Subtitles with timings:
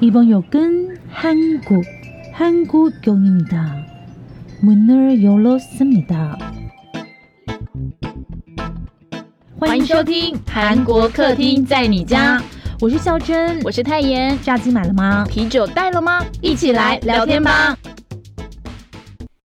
[0.00, 1.84] 이번 역은 한국,
[2.32, 3.86] 한국역입니다.
[4.62, 6.38] 문을 열었습니다.
[9.58, 12.42] 欢迎收听韩国客厅在你家，
[12.80, 14.38] 我是孝珍，我是泰妍。
[14.42, 15.24] 炸鸡买了吗？
[15.26, 16.24] 啤酒带了吗？
[16.40, 17.76] 一起来聊天吧。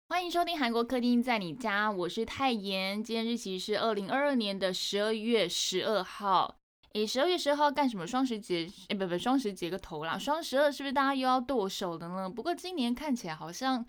[0.10, 3.04] 欢迎收听韩国客厅在你家，我是泰妍。
[3.04, 6.55] 今天日期是二零二二年的十二月十二号。
[6.97, 8.07] 诶，十二月十二号干什么？
[8.07, 8.67] 双十节？
[8.89, 10.19] 诶，不不，双十节个头啦！
[10.19, 12.27] 双十二是不是大家又要剁手的呢？
[12.27, 13.85] 不过今年看起来好像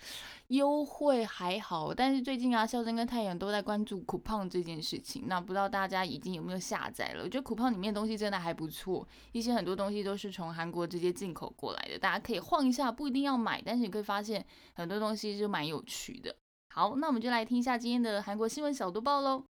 [0.47, 5.23] 优惠还好，但是最近啊，孝珍跟太阳都在关注酷胖这件事情。
[5.27, 7.23] 那不知道大家已经有没有下载了？
[7.23, 16.35] 我觉得酷胖里面的东西真的还不错，一些很多东西都是从韩国直接进口过来的，大家可以晃一下，不一定要买，但是你可以发现很多东西是蛮有趣的。
[16.73, 19.45] 好，那我们就来听一下今天的韩国新闻小读报喽。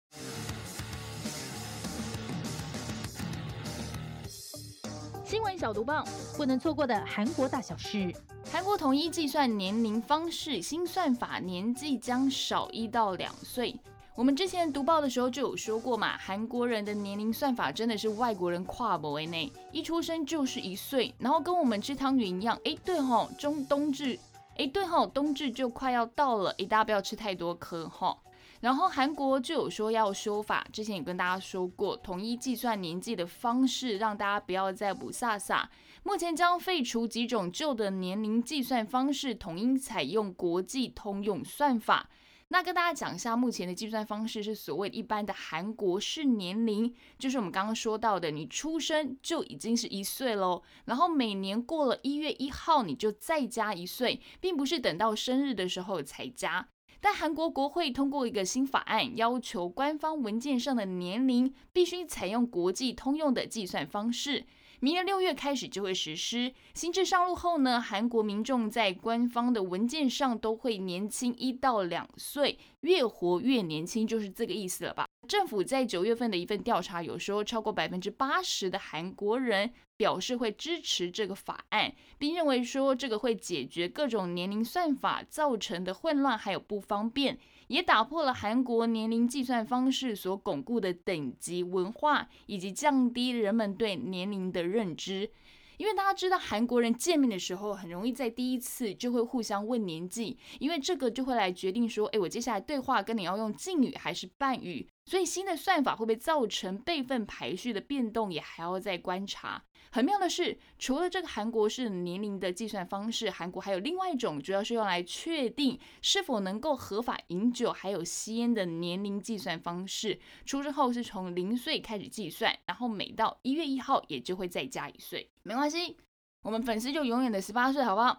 [5.25, 8.13] 新闻小毒棒，不能错过的韩国大小事。
[8.51, 13.75] 韩国统一计算年龄方式，新算法年纪将少一到两岁。
[14.13, 22.55] 我们之前读报的时候就有说过嘛，韩国人的年龄算法真的是外国人跨博为内，一出生就是一岁，然后跟我们吃汤圆一样。
[22.63, 24.19] 哎，对吼，中冬至，
[24.59, 28.15] 哎，对吼，冬至就快要到了，哎，大家不要吃太多颗哈。
[28.61, 35.65] 然后韩国就有说要修法，之前也跟大家说过，统一计算年纪的方式，让大家不要再补飒飒。
[36.03, 42.09] 目前将废除几种旧的年龄计算方式，统一采用国际通用算法。
[42.49, 56.67] 那跟大家讲一下，目前的计算方式是所谓一般的韩国式年龄，就是我们刚刚说到的，你出生就已经是一岁喽，然后每年过了一月一号你就再加一岁，并不是等到生日的时候才加。
[57.05, 64.43] 但韩国国会通过一个新法案，要求官方文件上的年龄必须采用国际通用的计算方式。
[64.79, 66.51] 明年六月开始就会实施。
[66.73, 75.05] 新制上路后呢，韩国民众在官方的文件上都会年轻一到两岁，越活越年轻，就是这个意思了吧？
[75.27, 95.31] 政府在九月份的一份调查有说，超过百分之八十的韩国人表示会支持这个法案，并认为说这个会解决各种年龄算法造成的混乱还有不方便，也打破了韩国年龄计算方式所巩固的等级文化，以及降低人们对年龄的认知。
[95.77, 104.87] 因为大家知道，韩国人见面的时候很容易在第一次就会互相问年纪，因为这个就会来决定说，哎，我接下来对话跟你要用敬语还是伴语。
[105.05, 109.61] 所以新的算法会不会造成辈分排序的变动，也还要再观察。
[109.91, 120.19] 很妙的是，除了这个韩国式年龄的计算方式，韩国还有另外一种，主要是用来确定是否能够合法饮酒还有吸烟的年龄计算方式。
[120.45, 125.29] 出生后是从零岁开始计算，然后每到一月一号也就会再加一岁。
[125.43, 125.95] 没关系，
[126.43, 128.17] 我们粉丝就永远的十八岁，好不好？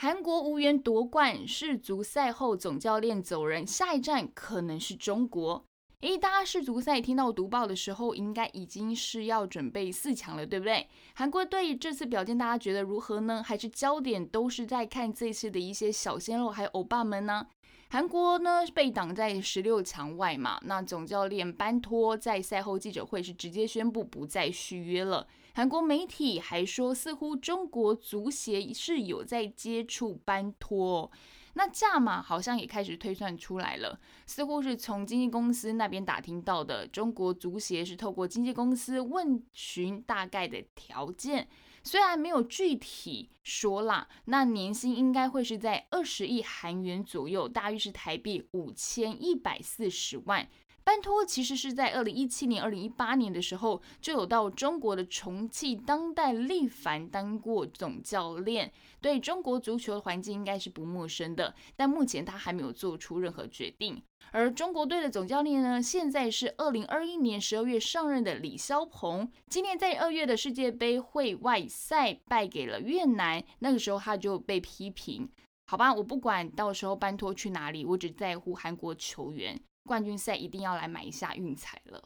[0.00, 5.64] 韩国无缘夺冠，世足赛后总教练走人，下一站可能是中国。
[6.00, 10.86] 诶，大家世足赛听到读报的时候，应该已经是要准备四强了，对不对？
[11.14, 13.42] 韩国队这次表现，大家觉得如何呢？
[13.42, 17.44] 还是焦点都是在看这次的一些小鲜肉还有欧巴们呢？
[17.90, 20.60] 韩国呢被挡在十六强外嘛？
[20.62, 25.26] 那总教练班托在赛后记者会是直接宣布不再续约了。
[25.54, 31.10] 韩国媒体还说，似乎中国足协是有在接触班托，
[31.54, 36.86] 那价码好像也开始推算出来了，似乎是从经纪公司那边打听到的。
[36.86, 41.48] 中国足协是透过经纪公司问询大概的条件，
[41.82, 50.48] 虽然没有具体说啦，那年薪应该会是在二十亿韩元左右，大约是台币五千一百四十万。
[50.88, 61.54] 班托其实是在二零一七年、二零一八年的时候就有到中国的重庆当代力帆当过总教练，对中国足球的环境应该是不陌生的。
[61.76, 64.02] 但目前他还没有做出任何决定。
[64.30, 69.30] 而中国队的总教练呢，现在是二零二一年十二月上任的李霄鹏。
[69.50, 75.28] 今年在二月的世界杯会外赛败给了越南，那个时候他就被批评。
[75.66, 79.60] 好吧，我不管到时候班托去哪里，我只在乎韩国球员。
[79.88, 82.04] 冠军赛一定要来买一下运彩了。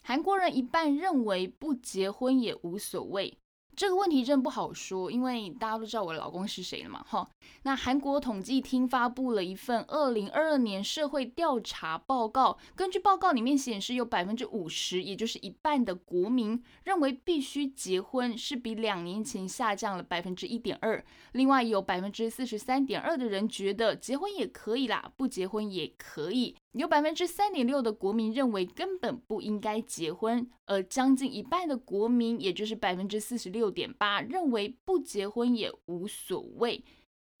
[0.00, 3.37] 韩国人一半认为不结婚也无所谓。
[3.78, 7.30] 这个问题真不好说，因为大家都知道我老公是谁了嘛，哈。
[7.62, 21.04] 那韩国统计厅发布了一份二零二二年社会调查报告，根据报告里面显示，有百分之五十，也就是一半的国民认为必须结婚，是比两年前下降了百分之一点二。
[21.30, 26.56] 另外有百分之四十三点二的人觉得结婚也可以啦，不结婚也可以。
[26.72, 36.84] 有百分之三点六的国民认为根本不应该结婚，而将近一半的国民，也就是百分之四十六点八，认为不结婚也无所谓。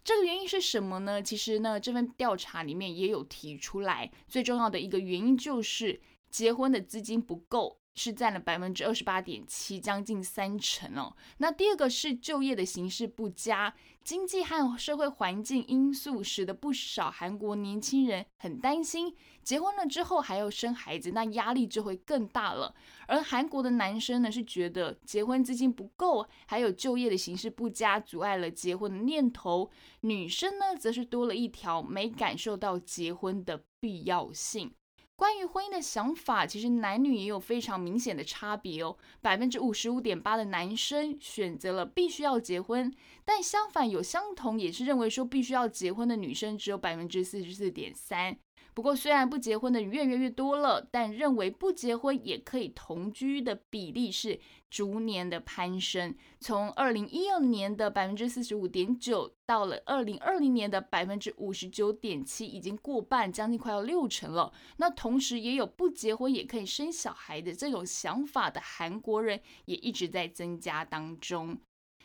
[0.02, 1.22] 这个原因是什么呢？
[1.22, 7.78] 其实呢，这份调查里面也有提出来，最重要的一个原因就是结婚的资金不够。
[7.98, 11.16] 是占了百分之二十八点七，将近三成哦。
[11.38, 13.74] 那第二个是就业的形势不佳，
[14.04, 19.12] 经济和社会环境因素使得不少韩国年轻人很担心，
[19.42, 22.72] 结婚了之后还要生孩子，那压力就会更大了。
[23.08, 29.68] 而韩国的男生呢，是觉得结婚资金不够，还有就业的形势不佳，阻碍了结婚的念头。
[30.02, 34.72] 女生呢，则是多了一条没感受到结婚的必要性。
[35.18, 38.96] 关于婚姻的想法，其实男女也有非常明显的差别哦。
[39.20, 42.94] 百分之五十五点八的男生选择了必须要结婚，
[43.24, 48.38] 但相反有相同也是认为说必须要结婚的女生只有百分之四十四点三。
[48.74, 54.38] 不过，虽然不结婚的越来越多了，但认为不结婚也可以同居的比例是
[54.70, 56.14] 逐年的攀升。
[56.40, 64.52] 从二零一二年的百分之四十五点九，到了二零二零年的百分之五十九点七，已经过半，将近快要六成了。
[64.76, 71.58] 那同时，也有不结婚也可以生小孩的这种想法的韩国人，也一直在增加当中。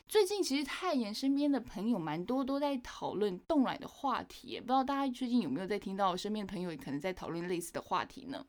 [0.06, 8.46] 最近其实泰妍身边的朋友蛮多都在讨论冻卵的话题，不知道大家最近有没有在听到身边的朋友也可能在讨论类似的话题呢？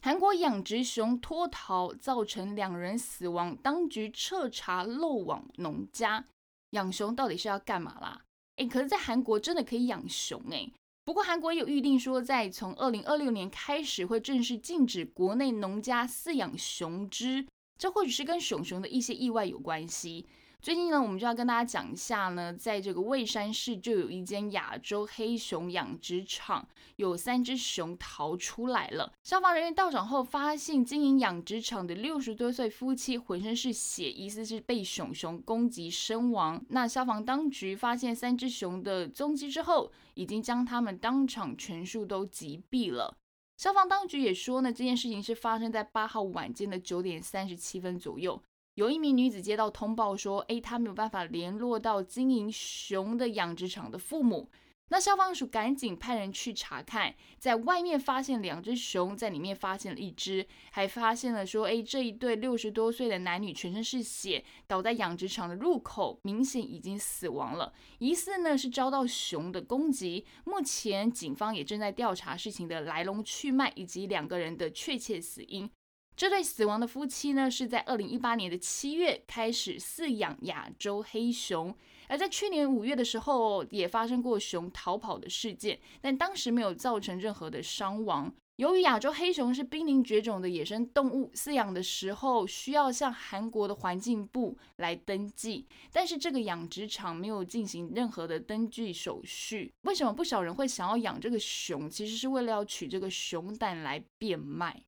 [0.00, 6.24] 韩国养殖熊脱逃造成两人死亡，当局彻查漏网农家。
[6.70, 8.22] 养熊到底是要干嘛啦？
[8.56, 10.72] 诶，可是，在韩国真的可以养熊诶。
[11.04, 17.46] 不过，韩国有预定说，在从二零二六年开始会正式禁止国内农家饲养熊只。
[17.76, 20.26] 这或许是跟熊熊的一些意外有关系。
[20.60, 29.12] 最近呢，我们就要跟大家讲一下呢，在这个蔚山市就有一间亚洲黑熊养殖场，有三只熊逃出来了。
[29.22, 36.60] 消防人员到场后，发现经营养殖场的六十多岁夫妻浑身是血，疑似是被熊熊攻击身亡。
[36.70, 43.16] 那消防当局发现三只熊的踪迹之后，已经将他们当场全数都击毙了。
[43.56, 48.42] 消防当局也说呢，这件事情是发生在八号晚间的九点三十七分左右。
[48.78, 54.48] 有一名女子接到通报说，诶，她没有办法联络到经营熊的养殖场的父母。
[54.90, 70.24] 那消防署赶紧派人去查看，在外面发现两只熊，在里面发现了一只，还发现了说，哎，这一对六十多岁的男女全身是血，倒在养殖场的入口，明显已经死亡了，疑似呢是遭到熊的攻击。
[70.44, 75.68] 目前警方也正在调查事情的来龙去脉以及两个人的确切死因。
[76.18, 81.72] 这对死亡的夫妻呢，是在二零一八年的七月开始饲养亚洲黑熊。
[82.08, 88.34] 而在去年五月的时候，也发生过熊逃跑的事件，但当时没有造成任何的伤亡。
[88.56, 99.72] 由于亚洲黑熊是濒临绝种的野生动物，饲养的时候需要向韩国的环境部来登记，但是这个养殖场没有进行任何的登记手续。
[99.82, 101.88] 为什么不少人会想要养这个熊？
[101.88, 104.82] 其实是为了要取这个熊胆来变卖。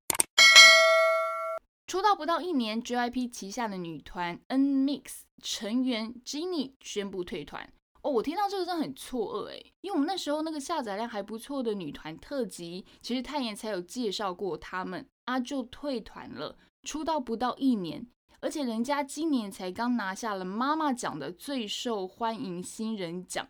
[1.91, 7.69] 出道不到一年，JYP 旗下的女团 NMIX 成员 Jennie 宣布退团。
[8.03, 16.57] 哦，我听到这个真的很错愕诶，因为我们那时候那个下载量还不错的女团特辑，其实泰妍才有介绍过他们啊，就退团了。
[16.85, 18.07] 出道不到一年，
[18.39, 23.49] 而且人家今年才刚拿下了妈妈奖的最受欢迎新人奖。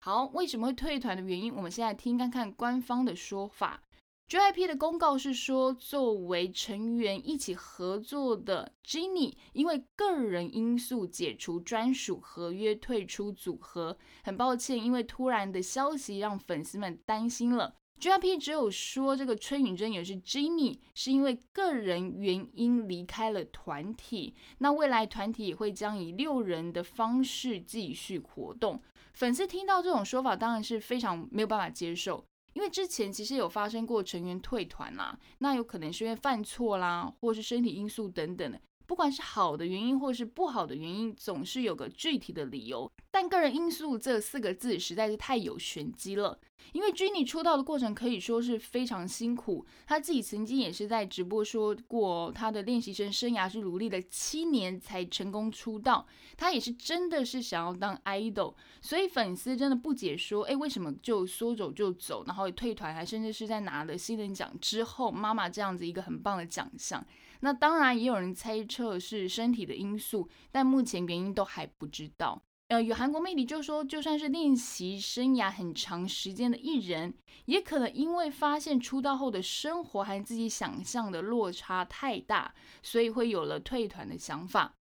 [0.00, 3.84] 好，为什么会退团的原因，我们现在听看看官方的说法。
[4.28, 13.96] JYP 的公告是说，作为成员一起合作的 j e n n y 因为个人因素解除专属合约，退出组合。
[14.24, 17.76] 很抱歉，因为突然的消息让粉丝们担心了。
[18.00, 24.34] JYP 只有说，这个崔允贞也是 j e n n y 是因为个人原因离开了团体。
[24.58, 28.82] 那未来团体也会将以六人的方式继续活动。
[29.12, 32.26] 粉丝听到这种说法，当然是非常没有办法接受。
[32.56, 38.58] 因为之前其实有发生过成员退团啦，那有可能是因为犯错啦，或是身体因素等等的。
[38.86, 42.90] 不管是好的原因或是不好的原因，总是有个具体的理由。
[43.10, 46.40] 但个人因素这四个字实在是太有玄机了。
[46.72, 56.06] 因为 Jennie 出道的过程可以说是非常辛苦，她自己曾经也是在直播说过，她的练习生生涯是努力了七年才成功出道。
[56.36, 67.04] 她也是真的是想要当 idol，所以粉丝真的不解说，哎，为什么就说走就走，然后退团，还甚至是在拿了新人奖之后，妈妈这样子一个很棒的奖项。
[67.40, 72.42] 那当然也有人猜测是身体的因素，但目前原因都还不知道。
[72.68, 84.74] 呃，有韩国媒体就说，就算是练习生涯很长时间的艺人，也可能因为发现出道后的生活和自己想象的落差太大，所以会有了退团的想法。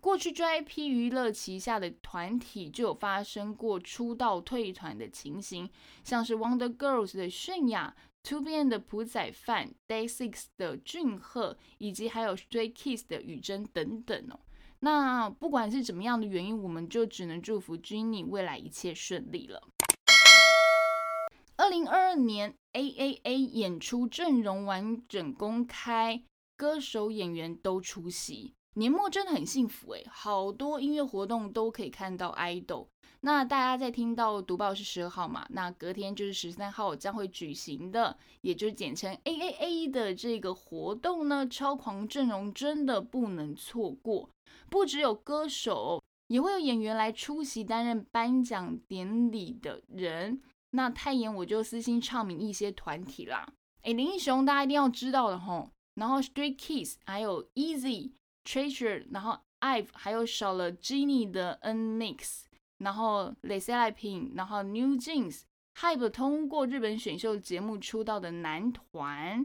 [0.00, 5.70] 过去 JYP 娱乐旗下的团体就有发生过出道退团的情形，
[6.02, 7.94] 像是 Wonder Girls 的泫雅、
[8.24, 14.40] TOBE 的朴宰范、Day Six 的俊赫，以及还有 Stray Kids 的宇珍等等哦。
[14.80, 19.62] 那不管是怎么样的原因，我们就只能祝福 Jennie 未来一切顺利了。
[21.56, 26.22] 二零二二年 AAA 演出阵容完整公开，
[26.56, 28.54] 歌手演员都出席。
[28.74, 32.86] 年末真的很幸福诶，好多音乐活动都可以看到 idol。
[33.20, 35.46] 那大家在听到读报是十二号嘛？
[35.50, 44.30] 那隔天就是十三号将会举行的，也就是简称 AAA 的这个活动呢，超狂阵容真的不能错过。
[44.70, 50.40] 不只有歌手，也会有演员来出席担任颁奖典礼的人。
[50.70, 53.46] 那太妍我就私心唱名一些团体啦。
[53.82, 55.68] 诶，林英雄大家一定要知道的吼。
[55.96, 58.12] 然后 Stray Kids，还有 Easy。
[58.42, 62.44] Treasure，然后 Ive，还有少了 Jennie 的 N-Mix，
[62.78, 69.44] 然后 l e s l i p i n 然后 New Jeans，Hype 通过日本选秀节目出道的男团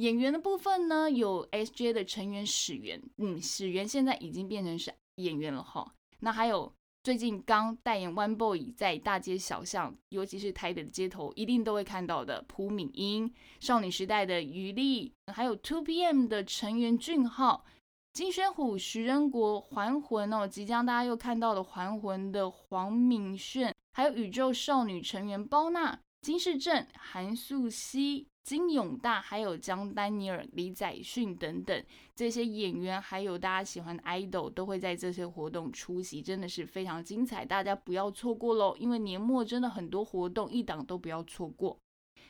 [0.00, 5.94] 演员的部分呢，有 SJ 的成员始源，嗯，始源现在已经变成是演员了哈。
[6.20, 13.30] 那还有最近刚代言 One Boy 在大街小巷，尤其是台北的街头，一定都会看到的朴敏英，
[13.60, 17.66] 少女时代的余力，还有 Two PM 的成员俊浩。
[18.14, 38.74] 金宣虎、徐仁国、还魂哦，即将大家又看到了还魂的黄敏炫，还有宇宙少女成员包娜、金世正、韩素汐、金永大，还有江丹尼尔、李宰训等等这些演员，还有大家喜欢的 idol 都会在这些活动出席，真的是非常精彩，大家不要错过喽！
[38.78, 41.78] 因为年末真的很多活动，一档都不要错过。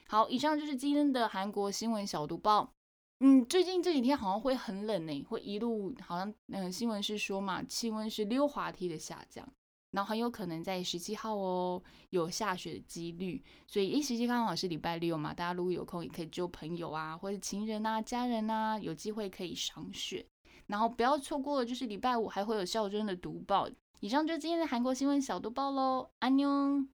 [0.06, 2.72] 好，以上就是今天的韩国新闻小读报。
[3.20, 9.46] 嗯，最近这几天好像会很冷呢，会一路好像嗯新闻是说嘛，气温是溜滑梯的下降，
[9.92, 20.24] 然后很有可能在十七号哦有下雪的几率，所以一十七刚好是礼拜六嘛，大家如果有空也可以就朋友啊，或者情人啊、家人啊，有机会可以赏雪，
[20.66, 23.68] 然后不要错过，就是礼拜五还会有孝真的读报。
[24.00, 26.86] 以上就是今天的韩国新闻小读报喽，安妞。